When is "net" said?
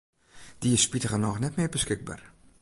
1.41-1.55